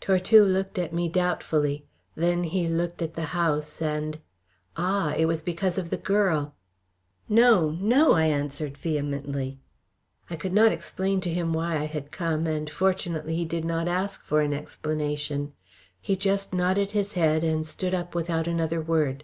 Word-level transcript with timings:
Tortue 0.00 0.42
looked 0.42 0.76
at 0.76 0.92
me 0.92 1.08
doubtfully. 1.08 1.84
Then 2.16 2.42
he 2.42 2.66
looked 2.66 3.00
at 3.00 3.14
the 3.14 3.26
house, 3.30 3.80
and 3.80 4.18
"Ah! 4.76 5.14
It 5.16 5.26
was 5.26 5.40
because 5.40 5.78
of 5.78 5.88
the 5.88 5.96
girl." 5.96 6.56
"No! 7.28 7.70
No!" 7.70 8.14
I 8.14 8.24
answered 8.26 8.76
vehemently. 8.76 9.60
I 10.28 10.34
could 10.34 10.52
not 10.52 10.72
explain 10.72 11.20
to 11.20 11.30
him 11.32 11.52
why 11.52 11.76
I 11.76 11.86
had 11.86 12.10
come, 12.10 12.44
and 12.48 12.68
fortunately 12.68 13.36
he 13.36 13.44
did 13.44 13.64
not 13.64 13.86
ask 13.86 14.24
for 14.24 14.40
an 14.40 14.52
explanation. 14.52 15.52
He 16.00 16.16
just 16.16 16.52
nodded 16.52 16.90
his 16.90 17.12
head, 17.12 17.44
and 17.44 17.64
stood 17.64 17.94
up 17.94 18.16
without 18.16 18.48
another 18.48 18.80
word. 18.82 19.22